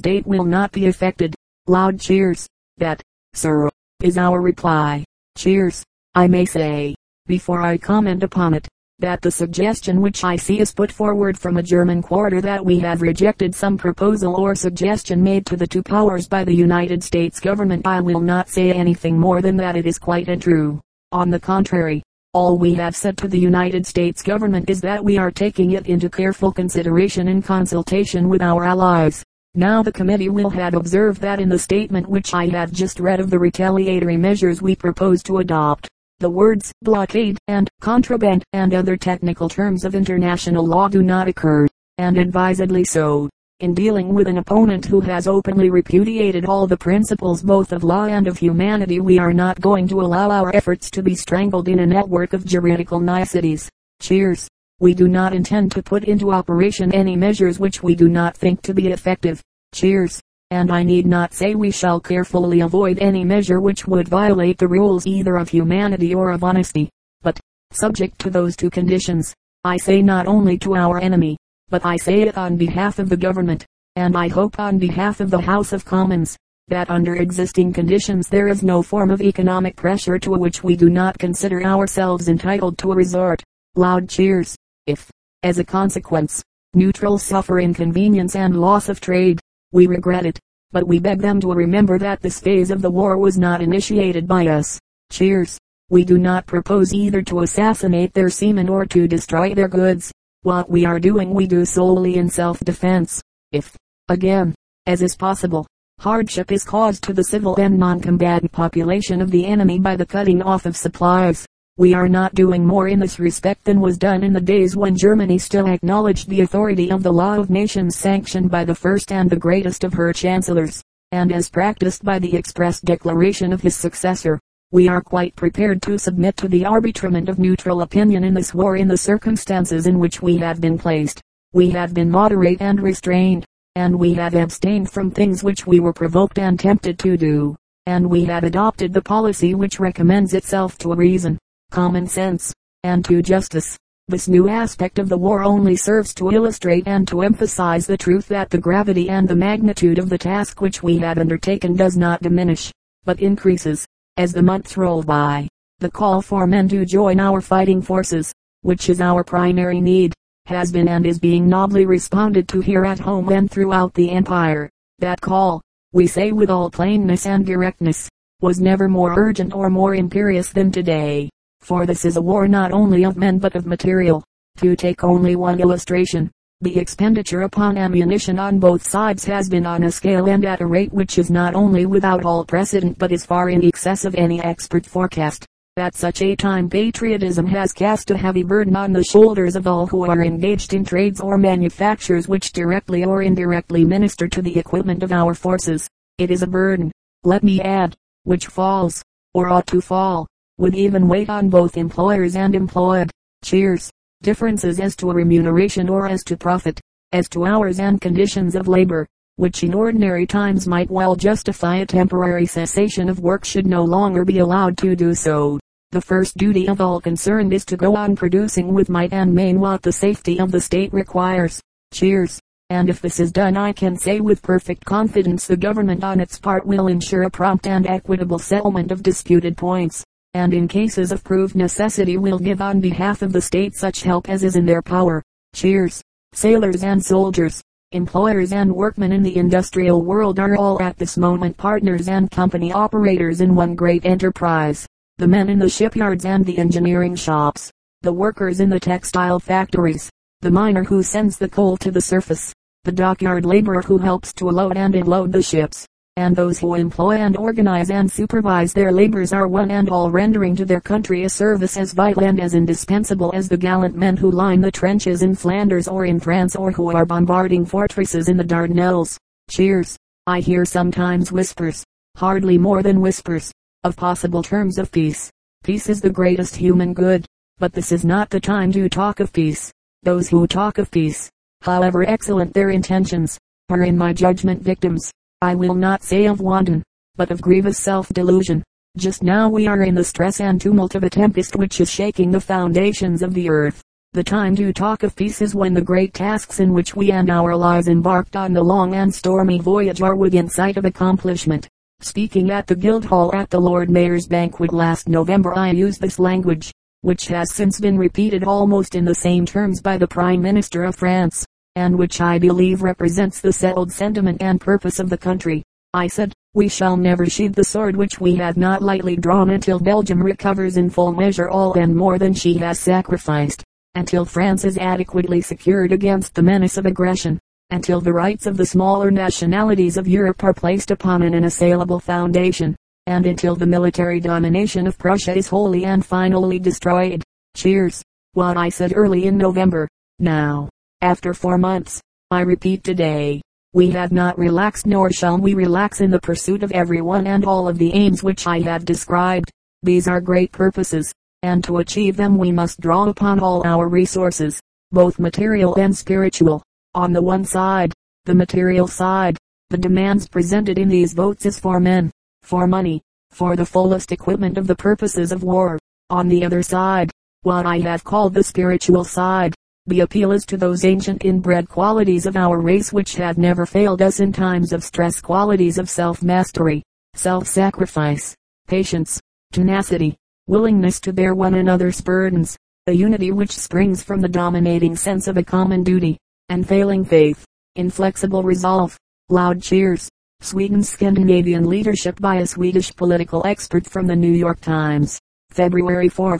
date 0.00 0.26
will 0.26 0.46
not 0.46 0.72
be 0.72 0.86
affected. 0.86 1.34
Loud 1.66 2.00
cheers. 2.00 2.48
That, 2.78 3.02
sir, 3.34 3.68
is 4.02 4.16
our 4.16 4.40
reply. 4.40 5.04
Cheers. 5.36 5.84
I 6.14 6.26
may 6.26 6.46
say, 6.46 6.94
before 7.26 7.60
I 7.60 7.76
comment 7.76 8.22
upon 8.22 8.54
it, 8.54 8.66
that 9.02 9.20
the 9.20 9.30
suggestion 9.30 10.00
which 10.00 10.22
I 10.22 10.36
see 10.36 10.60
is 10.60 10.72
put 10.72 10.90
forward 10.90 11.36
from 11.36 11.56
a 11.56 11.62
German 11.62 12.00
quarter 12.00 12.40
that 12.40 12.64
we 12.64 12.78
have 12.78 13.02
rejected 13.02 13.52
some 13.52 13.76
proposal 13.76 14.36
or 14.36 14.54
suggestion 14.54 15.20
made 15.20 15.44
to 15.46 15.56
the 15.56 15.66
two 15.66 15.82
powers 15.82 16.28
by 16.28 16.44
the 16.44 16.54
United 16.54 17.02
States 17.02 17.40
government 17.40 17.84
I 17.84 18.00
will 18.00 18.20
not 18.20 18.48
say 18.48 18.72
anything 18.72 19.18
more 19.18 19.42
than 19.42 19.56
that 19.56 19.76
it 19.76 19.86
is 19.86 19.98
quite 19.98 20.28
untrue. 20.28 20.80
On 21.10 21.30
the 21.30 21.40
contrary, 21.40 22.04
all 22.32 22.56
we 22.56 22.74
have 22.74 22.94
said 22.94 23.18
to 23.18 23.28
the 23.28 23.38
United 23.38 23.84
States 23.86 24.22
government 24.22 24.70
is 24.70 24.80
that 24.82 25.04
we 25.04 25.18
are 25.18 25.32
taking 25.32 25.72
it 25.72 25.88
into 25.88 26.08
careful 26.08 26.52
consideration 26.52 27.26
in 27.26 27.42
consultation 27.42 28.28
with 28.28 28.40
our 28.40 28.62
allies. 28.62 29.24
Now 29.56 29.82
the 29.82 29.92
committee 29.92 30.28
will 30.28 30.50
have 30.50 30.74
observed 30.74 31.20
that 31.22 31.40
in 31.40 31.48
the 31.48 31.58
statement 31.58 32.08
which 32.08 32.32
I 32.32 32.46
have 32.46 32.70
just 32.70 33.00
read 33.00 33.18
of 33.18 33.30
the 33.30 33.38
retaliatory 33.38 34.16
measures 34.16 34.62
we 34.62 34.76
propose 34.76 35.24
to 35.24 35.38
adopt, 35.38 35.88
the 36.22 36.30
words 36.30 36.72
blockade 36.82 37.36
and 37.48 37.68
contraband 37.80 38.44
and 38.52 38.72
other 38.72 38.96
technical 38.96 39.48
terms 39.48 39.84
of 39.84 39.96
international 39.96 40.64
law 40.64 40.86
do 40.86 41.02
not 41.02 41.26
occur, 41.26 41.66
and 41.98 42.16
advisedly 42.16 42.84
so. 42.84 43.28
In 43.58 43.74
dealing 43.74 44.14
with 44.14 44.28
an 44.28 44.38
opponent 44.38 44.86
who 44.86 45.00
has 45.00 45.26
openly 45.26 45.68
repudiated 45.68 46.44
all 46.46 46.68
the 46.68 46.76
principles 46.76 47.42
both 47.42 47.72
of 47.72 47.82
law 47.82 48.04
and 48.04 48.28
of 48.28 48.38
humanity 48.38 49.00
we 49.00 49.18
are 49.18 49.32
not 49.32 49.60
going 49.60 49.88
to 49.88 50.00
allow 50.00 50.30
our 50.30 50.54
efforts 50.54 50.92
to 50.92 51.02
be 51.02 51.16
strangled 51.16 51.66
in 51.66 51.80
a 51.80 51.86
network 51.86 52.34
of 52.34 52.46
juridical 52.46 53.00
niceties. 53.00 53.68
Cheers. 54.00 54.46
We 54.78 54.94
do 54.94 55.08
not 55.08 55.34
intend 55.34 55.72
to 55.72 55.82
put 55.82 56.04
into 56.04 56.30
operation 56.30 56.94
any 56.94 57.16
measures 57.16 57.58
which 57.58 57.82
we 57.82 57.96
do 57.96 58.08
not 58.08 58.36
think 58.36 58.62
to 58.62 58.74
be 58.74 58.92
effective. 58.92 59.42
Cheers 59.74 60.22
and 60.52 60.70
I 60.70 60.82
need 60.82 61.06
not 61.06 61.32
say 61.32 61.54
we 61.54 61.70
shall 61.70 61.98
carefully 61.98 62.60
avoid 62.60 62.98
any 62.98 63.24
measure 63.24 63.58
which 63.58 63.86
would 63.86 64.06
violate 64.06 64.58
the 64.58 64.68
rules 64.68 65.06
either 65.06 65.36
of 65.36 65.48
humanity 65.48 66.14
or 66.14 66.30
of 66.30 66.44
honesty. 66.44 66.90
But, 67.22 67.40
subject 67.70 68.18
to 68.18 68.28
those 68.28 68.54
two 68.54 68.68
conditions, 68.68 69.32
I 69.64 69.78
say 69.78 70.02
not 70.02 70.26
only 70.26 70.58
to 70.58 70.74
our 70.74 71.00
enemy, 71.00 71.38
but 71.70 71.86
I 71.86 71.96
say 71.96 72.20
it 72.20 72.36
on 72.36 72.58
behalf 72.58 72.98
of 72.98 73.08
the 73.08 73.16
government, 73.16 73.64
and 73.96 74.14
I 74.14 74.28
hope 74.28 74.60
on 74.60 74.76
behalf 74.76 75.20
of 75.20 75.30
the 75.30 75.40
House 75.40 75.72
of 75.72 75.86
Commons, 75.86 76.36
that 76.68 76.90
under 76.90 77.16
existing 77.16 77.72
conditions 77.72 78.28
there 78.28 78.48
is 78.48 78.62
no 78.62 78.82
form 78.82 79.10
of 79.10 79.22
economic 79.22 79.74
pressure 79.74 80.18
to 80.18 80.32
which 80.32 80.62
we 80.62 80.76
do 80.76 80.90
not 80.90 81.18
consider 81.18 81.64
ourselves 81.64 82.28
entitled 82.28 82.76
to 82.76 82.92
resort. 82.92 83.42
Loud 83.74 84.06
cheers. 84.06 84.54
If, 84.86 85.10
as 85.44 85.58
a 85.58 85.64
consequence, 85.64 86.42
neutrals 86.74 87.22
suffer 87.22 87.58
inconvenience 87.58 88.36
and 88.36 88.60
loss 88.60 88.90
of 88.90 89.00
trade, 89.00 89.40
we 89.72 89.86
regret 89.86 90.26
it, 90.26 90.38
but 90.70 90.86
we 90.86 90.98
beg 90.98 91.20
them 91.20 91.40
to 91.40 91.52
remember 91.52 91.98
that 91.98 92.20
this 92.20 92.38
phase 92.38 92.70
of 92.70 92.82
the 92.82 92.90
war 92.90 93.18
was 93.18 93.38
not 93.38 93.60
initiated 93.60 94.28
by 94.28 94.46
us. 94.46 94.78
Cheers. 95.10 95.58
We 95.90 96.04
do 96.04 96.16
not 96.16 96.46
propose 96.46 96.94
either 96.94 97.20
to 97.22 97.40
assassinate 97.40 98.14
their 98.14 98.30
seamen 98.30 98.68
or 98.68 98.86
to 98.86 99.08
destroy 99.08 99.54
their 99.54 99.68
goods. 99.68 100.12
What 100.42 100.70
we 100.70 100.84
are 100.84 100.98
doing 100.98 101.34
we 101.34 101.46
do 101.46 101.64
solely 101.64 102.16
in 102.16 102.30
self-defense. 102.30 103.20
If, 103.52 103.76
again, 104.08 104.54
as 104.86 105.02
is 105.02 105.14
possible, 105.14 105.66
hardship 106.00 106.50
is 106.50 106.64
caused 106.64 107.04
to 107.04 107.12
the 107.12 107.24
civil 107.24 107.56
and 107.56 107.78
non-combatant 107.78 108.52
population 108.52 109.20
of 109.20 109.30
the 109.30 109.44
enemy 109.44 109.78
by 109.78 109.96
the 109.96 110.06
cutting 110.06 110.42
off 110.42 110.66
of 110.66 110.76
supplies, 110.76 111.46
we 111.78 111.94
are 111.94 112.08
not 112.08 112.34
doing 112.34 112.66
more 112.66 112.86
in 112.86 112.98
this 112.98 113.18
respect 113.18 113.64
than 113.64 113.80
was 113.80 113.96
done 113.96 114.22
in 114.22 114.34
the 114.34 114.40
days 114.40 114.76
when 114.76 114.94
Germany 114.94 115.38
still 115.38 115.66
acknowledged 115.66 116.28
the 116.28 116.42
authority 116.42 116.90
of 116.90 117.02
the 117.02 117.12
law 117.12 117.38
of 117.38 117.48
nations 117.48 117.96
sanctioned 117.96 118.50
by 118.50 118.62
the 118.62 118.74
first 118.74 119.10
and 119.10 119.30
the 119.30 119.36
greatest 119.36 119.82
of 119.82 119.94
her 119.94 120.12
chancellors, 120.12 120.82
and 121.12 121.32
as 121.32 121.48
practiced 121.48 122.04
by 122.04 122.18
the 122.18 122.36
express 122.36 122.78
declaration 122.82 123.54
of 123.54 123.62
his 123.62 123.74
successor. 123.74 124.38
We 124.70 124.86
are 124.86 125.00
quite 125.00 125.34
prepared 125.34 125.80
to 125.82 125.98
submit 125.98 126.36
to 126.38 126.48
the 126.48 126.66
arbitrament 126.66 127.30
of 127.30 127.38
neutral 127.38 127.80
opinion 127.80 128.22
in 128.22 128.34
this 128.34 128.52
war 128.52 128.76
in 128.76 128.86
the 128.86 128.98
circumstances 128.98 129.86
in 129.86 129.98
which 129.98 130.20
we 130.20 130.36
have 130.36 130.60
been 130.60 130.76
placed. 130.76 131.22
We 131.54 131.70
have 131.70 131.94
been 131.94 132.10
moderate 132.10 132.60
and 132.60 132.82
restrained, 132.82 133.46
and 133.76 133.98
we 133.98 134.12
have 134.12 134.34
abstained 134.34 134.90
from 134.90 135.10
things 135.10 135.42
which 135.42 135.66
we 135.66 135.80
were 135.80 135.94
provoked 135.94 136.38
and 136.38 136.60
tempted 136.60 136.98
to 136.98 137.16
do, 137.16 137.56
and 137.86 138.10
we 138.10 138.26
have 138.26 138.44
adopted 138.44 138.92
the 138.92 139.00
policy 139.00 139.54
which 139.54 139.80
recommends 139.80 140.34
itself 140.34 140.76
to 140.78 140.94
reason 140.94 141.38
common 141.72 142.06
sense, 142.06 142.52
and 142.84 143.02
to 143.06 143.22
justice. 143.22 143.78
This 144.06 144.28
new 144.28 144.46
aspect 144.46 144.98
of 144.98 145.08
the 145.08 145.16
war 145.16 145.42
only 145.42 145.74
serves 145.74 146.12
to 146.14 146.30
illustrate 146.30 146.86
and 146.86 147.08
to 147.08 147.22
emphasize 147.22 147.86
the 147.86 147.96
truth 147.96 148.28
that 148.28 148.50
the 148.50 148.58
gravity 148.58 149.08
and 149.08 149.26
the 149.26 149.34
magnitude 149.34 149.98
of 149.98 150.10
the 150.10 150.18
task 150.18 150.60
which 150.60 150.82
we 150.82 150.98
have 150.98 151.16
undertaken 151.16 151.74
does 151.74 151.96
not 151.96 152.20
diminish, 152.20 152.70
but 153.04 153.20
increases, 153.20 153.86
as 154.18 154.34
the 154.34 154.42
months 154.42 154.76
roll 154.76 155.02
by. 155.02 155.48
The 155.78 155.90
call 155.90 156.20
for 156.20 156.46
men 156.46 156.68
to 156.68 156.84
join 156.84 157.18
our 157.18 157.40
fighting 157.40 157.80
forces, 157.80 158.34
which 158.60 158.90
is 158.90 159.00
our 159.00 159.24
primary 159.24 159.80
need, 159.80 160.12
has 160.44 160.70
been 160.70 160.88
and 160.88 161.06
is 161.06 161.18
being 161.18 161.48
nobly 161.48 161.86
responded 161.86 162.48
to 162.48 162.60
here 162.60 162.84
at 162.84 162.98
home 162.98 163.30
and 163.30 163.50
throughout 163.50 163.94
the 163.94 164.10
empire. 164.10 164.68
That 164.98 165.22
call, 165.22 165.62
we 165.92 166.06
say 166.06 166.32
with 166.32 166.50
all 166.50 166.70
plainness 166.70 167.24
and 167.24 167.46
directness, 167.46 168.10
was 168.42 168.60
never 168.60 168.88
more 168.88 169.18
urgent 169.18 169.54
or 169.54 169.70
more 169.70 169.94
imperious 169.94 170.50
than 170.50 170.70
today 170.70 171.30
for 171.64 171.86
this 171.86 172.04
is 172.04 172.16
a 172.16 172.22
war 172.22 172.48
not 172.48 172.72
only 172.72 173.04
of 173.04 173.16
men 173.16 173.38
but 173.38 173.54
of 173.54 173.66
material. 173.66 174.24
To 174.58 174.76
take 174.76 175.02
only 175.02 175.36
one 175.36 175.60
illustration, 175.60 176.30
the 176.60 176.78
expenditure 176.78 177.42
upon 177.42 177.76
ammunition 177.76 178.38
on 178.38 178.60
both 178.60 178.86
sides 178.86 179.24
has 179.24 179.48
been 179.48 179.66
on 179.66 179.82
a 179.82 179.90
scale 179.90 180.28
and 180.28 180.44
at 180.44 180.60
a 180.60 180.66
rate 180.66 180.92
which 180.92 181.18
is 181.18 181.30
not 181.30 181.54
only 181.54 181.86
without 181.86 182.24
all 182.24 182.44
precedent 182.44 182.98
but 182.98 183.10
is 183.10 183.26
far 183.26 183.48
in 183.48 183.64
excess 183.64 184.04
of 184.04 184.14
any 184.14 184.40
expert 184.40 184.86
forecast. 184.86 185.44
At 185.76 185.94
such 185.94 186.20
a 186.22 186.36
time 186.36 186.68
patriotism 186.68 187.46
has 187.46 187.72
cast 187.72 188.10
a 188.10 188.16
heavy 188.16 188.42
burden 188.42 188.76
on 188.76 188.92
the 188.92 189.02
shoulders 189.02 189.56
of 189.56 189.66
all 189.66 189.86
who 189.86 190.04
are 190.04 190.22
engaged 190.22 190.74
in 190.74 190.84
trades 190.84 191.20
or 191.20 191.38
manufactures 191.38 192.28
which 192.28 192.52
directly 192.52 193.04
or 193.04 193.22
indirectly 193.22 193.84
minister 193.84 194.28
to 194.28 194.42
the 194.42 194.58
equipment 194.58 195.02
of 195.02 195.12
our 195.12 195.34
forces. 195.34 195.88
It 196.18 196.30
is 196.30 196.42
a 196.42 196.46
burden, 196.46 196.92
let 197.24 197.42
me 197.42 197.60
add, 197.60 197.96
which 198.24 198.48
falls, 198.48 199.02
or 199.32 199.48
ought 199.48 199.66
to 199.68 199.80
fall, 199.80 200.28
would 200.62 200.76
even 200.76 201.08
wait 201.08 201.28
on 201.28 201.48
both 201.48 201.76
employers 201.76 202.36
and 202.36 202.54
employed. 202.54 203.10
Cheers. 203.42 203.90
Differences 204.22 204.78
as 204.78 204.94
to 204.94 205.10
remuneration 205.10 205.88
or 205.88 206.06
as 206.06 206.22
to 206.22 206.36
profit, 206.36 206.80
as 207.10 207.28
to 207.30 207.44
hours 207.44 207.80
and 207.80 208.00
conditions 208.00 208.54
of 208.54 208.68
labor, 208.68 209.04
which 209.34 209.64
in 209.64 209.74
ordinary 209.74 210.24
times 210.24 210.68
might 210.68 210.88
well 210.88 211.16
justify 211.16 211.78
a 211.78 211.84
temporary 211.84 212.46
cessation 212.46 213.08
of 213.08 213.18
work 213.18 213.44
should 213.44 213.66
no 213.66 213.82
longer 213.82 214.24
be 214.24 214.38
allowed 214.38 214.78
to 214.78 214.94
do 214.94 215.16
so. 215.16 215.58
The 215.90 216.00
first 216.00 216.36
duty 216.36 216.68
of 216.68 216.80
all 216.80 217.00
concerned 217.00 217.52
is 217.52 217.64
to 217.64 217.76
go 217.76 217.96
on 217.96 218.14
producing 218.14 218.72
with 218.72 218.88
might 218.88 219.12
and 219.12 219.34
main 219.34 219.58
what 219.58 219.82
the 219.82 219.90
safety 219.90 220.38
of 220.38 220.52
the 220.52 220.60
state 220.60 220.92
requires. 220.92 221.60
Cheers. 221.92 222.38
And 222.70 222.88
if 222.88 223.00
this 223.00 223.18
is 223.18 223.32
done 223.32 223.56
I 223.56 223.72
can 223.72 223.96
say 223.96 224.20
with 224.20 224.42
perfect 224.42 224.84
confidence 224.84 225.48
the 225.48 225.56
government 225.56 226.04
on 226.04 226.20
its 226.20 226.38
part 226.38 226.64
will 226.64 226.86
ensure 226.86 227.24
a 227.24 227.30
prompt 227.30 227.66
and 227.66 227.84
equitable 227.84 228.38
settlement 228.38 228.92
of 228.92 229.02
disputed 229.02 229.56
points 229.56 230.04
and 230.34 230.54
in 230.54 230.66
cases 230.66 231.12
of 231.12 231.22
proved 231.22 231.54
necessity 231.54 232.16
will 232.16 232.38
give 232.38 232.62
on 232.62 232.80
behalf 232.80 233.20
of 233.20 233.32
the 233.32 233.40
state 233.40 233.74
such 233.74 234.02
help 234.02 234.30
as 234.30 234.42
is 234.42 234.56
in 234.56 234.64
their 234.64 234.80
power. 234.80 235.22
Cheers. 235.54 236.02
Sailors 236.32 236.82
and 236.82 237.04
soldiers, 237.04 237.62
employers 237.92 238.54
and 238.54 238.74
workmen 238.74 239.12
in 239.12 239.22
the 239.22 239.36
industrial 239.36 240.02
world 240.02 240.38
are 240.38 240.56
all 240.56 240.80
at 240.80 240.96
this 240.96 241.18
moment 241.18 241.54
partners 241.58 242.08
and 242.08 242.30
company 242.30 242.72
operators 242.72 243.42
in 243.42 243.54
one 243.54 243.74
great 243.74 244.06
enterprise. 244.06 244.86
The 245.18 245.28
men 245.28 245.50
in 245.50 245.58
the 245.58 245.68
shipyards 245.68 246.24
and 246.24 246.46
the 246.46 246.56
engineering 246.56 247.14
shops, 247.14 247.70
the 248.00 248.12
workers 248.12 248.60
in 248.60 248.70
the 248.70 248.80
textile 248.80 249.38
factories, 249.38 250.10
the 250.40 250.50
miner 250.50 250.84
who 250.84 251.02
sends 251.02 251.36
the 251.36 251.50
coal 251.50 251.76
to 251.76 251.90
the 251.90 252.00
surface, 252.00 252.54
the 252.84 252.92
dockyard 252.92 253.44
laborer 253.44 253.82
who 253.82 253.98
helps 253.98 254.32
to 254.34 254.46
load 254.46 254.78
and 254.78 254.94
unload 254.94 255.30
the 255.30 255.42
ships, 255.42 255.86
and 256.16 256.36
those 256.36 256.58
who 256.58 256.74
employ 256.74 257.16
and 257.16 257.38
organize 257.38 257.90
and 257.90 258.10
supervise 258.10 258.74
their 258.74 258.92
labors 258.92 259.32
are 259.32 259.48
one 259.48 259.70
and 259.70 259.88
all 259.88 260.10
rendering 260.10 260.54
to 260.54 260.66
their 260.66 260.80
country 260.80 261.24
a 261.24 261.28
service 261.28 261.78
as 261.78 261.94
vital 261.94 262.24
and 262.24 262.38
as 262.38 262.52
indispensable 262.52 263.30
as 263.34 263.48
the 263.48 263.56
gallant 263.56 263.96
men 263.96 264.14
who 264.14 264.30
line 264.30 264.60
the 264.60 264.70
trenches 264.70 265.22
in 265.22 265.34
Flanders 265.34 265.88
or 265.88 266.04
in 266.04 266.20
France 266.20 266.54
or 266.54 266.70
who 266.70 266.94
are 266.94 267.06
bombarding 267.06 267.64
fortresses 267.64 268.28
in 268.28 268.36
the 268.36 268.44
Dardanelles. 268.44 269.16
Cheers. 269.48 269.96
I 270.26 270.40
hear 270.40 270.66
sometimes 270.66 271.32
whispers, 271.32 271.82
hardly 272.16 272.58
more 272.58 272.82
than 272.82 273.00
whispers, 273.00 273.50
of 273.82 273.96
possible 273.96 274.42
terms 274.42 274.76
of 274.76 274.92
peace. 274.92 275.30
Peace 275.64 275.88
is 275.88 276.02
the 276.02 276.10
greatest 276.10 276.54
human 276.54 276.92
good, 276.92 277.24
but 277.58 277.72
this 277.72 277.90
is 277.90 278.04
not 278.04 278.28
the 278.28 278.38
time 278.38 278.70
to 278.72 278.88
talk 278.90 279.18
of 279.18 279.32
peace. 279.32 279.72
Those 280.02 280.28
who 280.28 280.46
talk 280.46 280.76
of 280.76 280.90
peace, 280.90 281.30
however 281.62 282.04
excellent 282.04 282.52
their 282.52 282.68
intentions, 282.68 283.38
are 283.70 283.82
in 283.82 283.96
my 283.96 284.12
judgment 284.12 284.60
victims 284.62 285.10
I 285.42 285.56
will 285.56 285.74
not 285.74 286.04
say 286.04 286.26
of 286.26 286.40
wanton, 286.40 286.84
but 287.16 287.32
of 287.32 287.42
grievous 287.42 287.76
self-delusion. 287.76 288.62
Just 288.96 289.24
now 289.24 289.48
we 289.48 289.66
are 289.66 289.82
in 289.82 289.96
the 289.96 290.04
stress 290.04 290.38
and 290.38 290.60
tumult 290.60 290.94
of 290.94 291.02
a 291.02 291.10
tempest 291.10 291.56
which 291.56 291.80
is 291.80 291.90
shaking 291.90 292.30
the 292.30 292.40
foundations 292.40 293.22
of 293.22 293.34
the 293.34 293.48
earth. 293.48 293.82
The 294.12 294.22
time 294.22 294.54
to 294.54 294.72
talk 294.72 295.02
of 295.02 295.16
peace 295.16 295.42
is 295.42 295.52
when 295.52 295.74
the 295.74 295.82
great 295.82 296.14
tasks 296.14 296.60
in 296.60 296.72
which 296.72 296.94
we 296.94 297.10
and 297.10 297.28
our 297.28 297.56
lives 297.56 297.88
embarked 297.88 298.36
on 298.36 298.52
the 298.52 298.62
long 298.62 298.94
and 298.94 299.12
stormy 299.12 299.58
voyage 299.58 300.00
are 300.00 300.14
within 300.14 300.48
sight 300.48 300.76
of 300.76 300.84
accomplishment. 300.84 301.66
Speaking 302.02 302.52
at 302.52 302.68
the 302.68 302.76
Guildhall 302.76 303.34
at 303.34 303.50
the 303.50 303.60
Lord 303.60 303.90
Mayor's 303.90 304.28
banquet 304.28 304.72
last 304.72 305.08
November 305.08 305.58
I 305.58 305.72
used 305.72 306.00
this 306.00 306.20
language, 306.20 306.70
which 307.00 307.26
has 307.26 307.52
since 307.52 307.80
been 307.80 307.98
repeated 307.98 308.44
almost 308.44 308.94
in 308.94 309.04
the 309.04 309.16
same 309.16 309.44
terms 309.44 309.82
by 309.82 309.98
the 309.98 310.06
Prime 310.06 310.40
Minister 310.40 310.84
of 310.84 310.94
France, 310.94 311.44
and 311.76 311.96
which 311.96 312.20
I 312.20 312.38
believe 312.38 312.82
represents 312.82 313.40
the 313.40 313.52
settled 313.52 313.92
sentiment 313.92 314.42
and 314.42 314.60
purpose 314.60 314.98
of 314.98 315.10
the 315.10 315.18
country. 315.18 315.62
I 315.94 316.06
said, 316.06 316.32
we 316.54 316.68
shall 316.68 316.96
never 316.96 317.26
sheathe 317.26 317.54
the 317.54 317.64
sword 317.64 317.96
which 317.96 318.20
we 318.20 318.34
have 318.36 318.56
not 318.56 318.82
lightly 318.82 319.16
drawn 319.16 319.50
until 319.50 319.78
Belgium 319.78 320.22
recovers 320.22 320.76
in 320.76 320.90
full 320.90 321.12
measure 321.12 321.48
all 321.48 321.72
and 321.74 321.96
more 321.96 322.18
than 322.18 322.34
she 322.34 322.58
has 322.58 322.78
sacrificed, 322.78 323.64
until 323.94 324.24
France 324.24 324.64
is 324.64 324.76
adequately 324.76 325.40
secured 325.40 325.92
against 325.92 326.34
the 326.34 326.42
menace 326.42 326.76
of 326.76 326.86
aggression, 326.86 327.38
until 327.70 328.00
the 328.00 328.12
rights 328.12 328.46
of 328.46 328.56
the 328.56 328.66
smaller 328.66 329.10
nationalities 329.10 329.96
of 329.96 330.06
Europe 330.06 330.44
are 330.44 330.52
placed 330.52 330.90
upon 330.90 331.22
an 331.22 331.34
unassailable 331.34 332.00
foundation, 332.00 332.76
and 333.06 333.26
until 333.26 333.56
the 333.56 333.66
military 333.66 334.20
domination 334.20 334.86
of 334.86 334.98
Prussia 334.98 335.34
is 335.34 335.48
wholly 335.48 335.84
and 335.84 336.04
finally 336.04 336.58
destroyed. 336.58 337.22
Cheers. 337.56 338.02
What 338.34 338.56
I 338.56 338.68
said 338.68 338.92
early 338.94 339.26
in 339.26 339.36
November. 339.36 339.88
Now, 340.18 340.68
after 341.02 341.34
four 341.34 341.58
months, 341.58 342.00
I 342.30 342.42
repeat 342.42 342.84
today, 342.84 343.42
we 343.74 343.90
have 343.90 344.12
not 344.12 344.38
relaxed 344.38 344.86
nor 344.86 345.10
shall 345.10 345.36
we 345.36 345.54
relax 345.54 346.00
in 346.00 346.10
the 346.10 346.20
pursuit 346.20 346.62
of 346.62 346.70
every 346.70 347.00
one 347.02 347.26
and 347.26 347.44
all 347.44 347.66
of 347.66 347.76
the 347.76 347.92
aims 347.92 348.22
which 348.22 348.46
I 348.46 348.60
have 348.60 348.84
described. 348.84 349.50
These 349.82 350.06
are 350.06 350.20
great 350.20 350.52
purposes, 350.52 351.12
and 351.42 351.64
to 351.64 351.78
achieve 351.78 352.16
them 352.16 352.38
we 352.38 352.52
must 352.52 352.80
draw 352.80 353.08
upon 353.08 353.40
all 353.40 353.66
our 353.66 353.88
resources, 353.88 354.60
both 354.92 355.18
material 355.18 355.74
and 355.74 355.96
spiritual. 355.96 356.62
On 356.94 357.12
the 357.12 357.22
one 357.22 357.44
side, 357.44 357.92
the 358.26 358.34
material 358.34 358.86
side, 358.86 359.36
the 359.70 359.78
demands 359.78 360.28
presented 360.28 360.78
in 360.78 360.88
these 360.88 361.14
votes 361.14 361.46
is 361.46 361.58
for 361.58 361.80
men, 361.80 362.12
for 362.44 362.68
money, 362.68 363.02
for 363.32 363.56
the 363.56 363.66
fullest 363.66 364.12
equipment 364.12 364.56
of 364.56 364.68
the 364.68 364.76
purposes 364.76 365.32
of 365.32 365.42
war. 365.42 365.80
On 366.10 366.28
the 366.28 366.44
other 366.44 366.62
side, 366.62 367.10
what 367.40 367.66
I 367.66 367.80
have 367.80 368.04
called 368.04 368.34
the 368.34 368.44
spiritual 368.44 369.02
side, 369.02 369.54
the 369.86 370.00
appeal 370.00 370.30
is 370.30 370.46
to 370.46 370.56
those 370.56 370.84
ancient 370.84 371.24
inbred 371.24 371.68
qualities 371.68 372.26
of 372.26 372.36
our 372.36 372.60
race 372.60 372.92
which 372.92 373.16
have 373.16 373.36
never 373.36 373.66
failed 373.66 374.00
us 374.00 374.20
in 374.20 374.32
times 374.32 374.72
of 374.72 374.84
stress 374.84 375.20
qualities 375.20 375.76
of 375.76 375.90
self-mastery, 375.90 376.82
self-sacrifice, 377.14 378.36
patience, 378.68 379.20
tenacity, 379.50 380.16
willingness 380.46 381.00
to 381.00 381.12
bear 381.12 381.34
one 381.34 381.54
another's 381.54 382.00
burdens, 382.00 382.56
a 382.86 382.92
unity 382.92 383.32
which 383.32 383.50
springs 383.50 384.04
from 384.04 384.20
the 384.20 384.28
dominating 384.28 384.94
sense 384.94 385.26
of 385.26 385.36
a 385.36 385.42
common 385.42 385.82
duty, 385.82 386.16
and 386.48 386.66
failing 386.66 387.04
faith, 387.04 387.44
inflexible 387.74 388.42
resolve, 388.42 388.96
loud 389.30 389.60
cheers. 389.60 390.08
Sweden's 390.40 390.88
Scandinavian 390.88 391.68
leadership 391.68 392.20
by 392.20 392.36
a 392.36 392.46
Swedish 392.46 392.94
political 392.96 393.46
expert 393.46 393.88
from 393.88 394.06
the 394.08 394.16
New 394.16 394.32
York 394.32 394.60
Times, 394.60 395.20
February 395.50 396.08
4, 396.08 396.30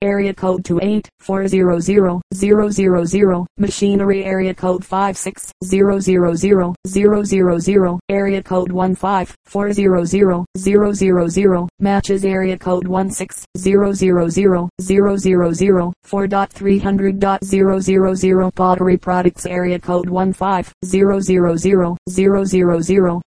area 0.01 0.33
code 0.33 0.63
28-400-000, 0.63 3.45
Machinery 3.57 4.23
area 4.23 4.53
code 4.53 4.85
56000 4.85 6.66
000, 6.85 7.99
area 8.09 8.43
code 8.43 8.71
15400 8.71 11.67
matches 11.79 12.25
area 12.25 12.57
code 12.57 12.87
16000 12.87 14.69
4.300.000 16.07 18.55
pottery 18.55 18.97
products 18.97 19.45
area 19.45 19.79
code 19.79 20.09
15000 20.09 20.73